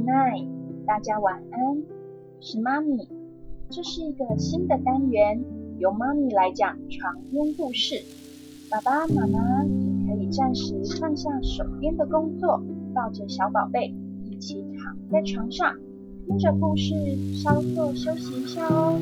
[0.00, 0.48] Good night，
[0.86, 1.82] 大家晚安。
[2.40, 3.06] 是妈咪，
[3.68, 5.44] 这是一个新的单元，
[5.78, 7.96] 由妈咪来讲床边故事。
[8.70, 12.62] 爸爸妈妈也可以暂时放下手边的工作，
[12.94, 13.94] 抱着小宝贝
[14.24, 15.76] 一起躺在床上，
[16.26, 16.94] 听着故事
[17.34, 18.98] 稍作休息一下哦。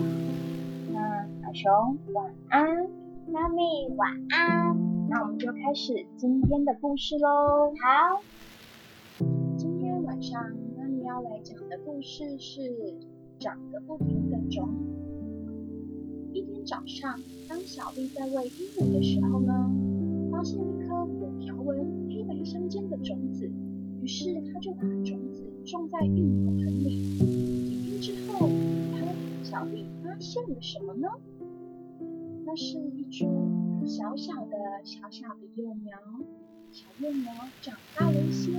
[0.93, 2.67] 那小熊晚安，
[3.33, 3.63] 妈咪
[3.97, 4.77] 晚安。
[5.09, 7.73] 那我们就开始今天的故事喽。
[7.81, 8.21] 好，
[9.57, 10.43] 今天晚上
[11.09, 12.61] 要来讲的故事是
[13.39, 14.69] 长个不停的种。
[16.35, 17.19] 一天早上，
[17.49, 19.71] 当小丽在喂鹦鹉的时候呢，
[20.31, 21.79] 发现一颗有条纹、
[22.11, 23.51] 黑白相间的种子，
[24.03, 27.19] 于是她就把种子种在芋头盆里。
[27.19, 28.47] 几天之后，
[28.93, 29.07] 她
[29.43, 31.09] 小丽发现了什么呢？
[32.45, 33.27] 那是一株
[33.87, 35.99] 小小的、小小的幼苗，
[36.71, 37.33] 小幼苗
[37.63, 38.51] 长大了一些，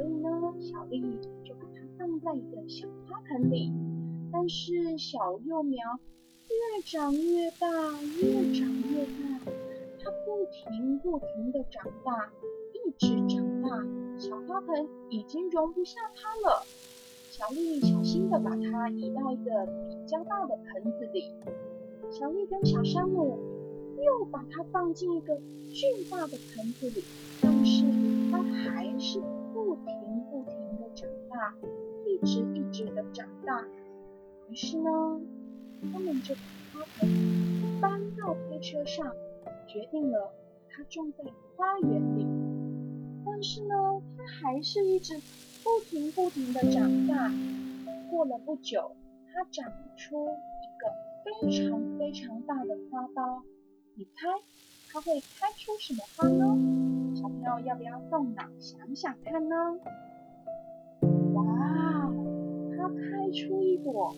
[0.00, 1.02] 所以呢，小丽
[1.44, 3.70] 就把它放在一个小花盆里。
[4.32, 5.78] 但是小幼苗
[6.48, 7.68] 越长越大，
[8.22, 9.52] 越长越大，
[10.02, 12.32] 它不停不停的长大，
[12.72, 13.68] 一直长大，
[14.18, 16.64] 小花盆已经容不下它了。
[17.30, 21.24] 小丽小心的把它移到一个比较大的盆子里。
[22.10, 23.38] 小丽跟小山姆
[24.02, 25.36] 又把它放进一个
[25.68, 27.04] 巨大的盆子里，
[27.42, 27.84] 但是
[28.30, 29.20] 它还是
[31.40, 31.54] 大，
[32.04, 33.66] 一直一直的长大。
[34.50, 34.90] 于是呢，
[35.90, 36.40] 他们就把
[36.74, 39.10] 花盆搬到推车上，
[39.66, 41.24] 决定了把它种在
[41.56, 42.26] 花园里。
[43.24, 43.74] 但是呢，
[44.18, 45.18] 它还是一直
[45.64, 47.32] 不停不停的长大。
[48.10, 48.94] 过了不久，
[49.32, 51.10] 它长出一个。
[51.22, 53.42] 非常非常大的花苞，
[53.94, 54.26] 你猜
[54.90, 57.14] 它会开出什么花呢？
[57.14, 59.56] 小朋友要不要动脑想想看呢？
[63.32, 64.14] 出一朵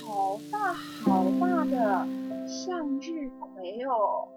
[0.00, 2.06] 好大好大的
[2.46, 4.28] 向日葵哦！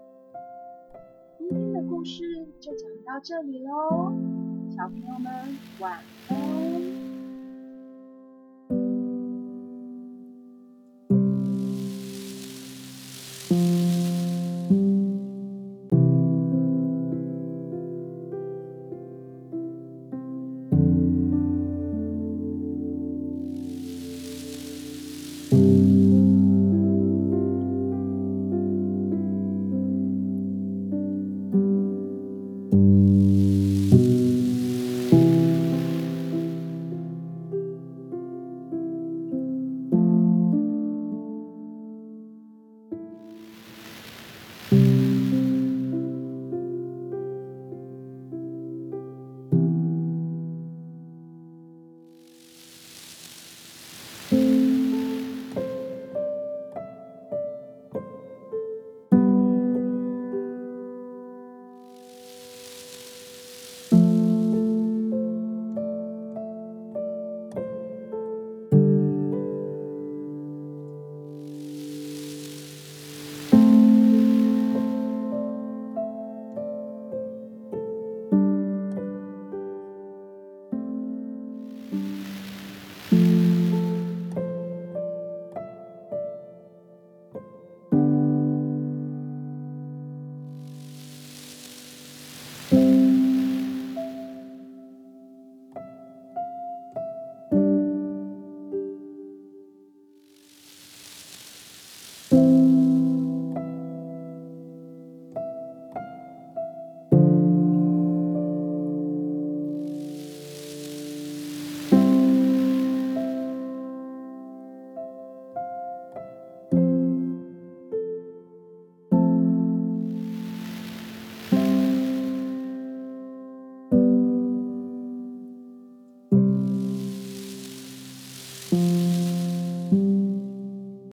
[1.38, 2.22] 今天的故事
[2.58, 4.12] 就讲到这里喽，
[4.76, 5.32] 小朋友们
[5.78, 7.07] 晚安。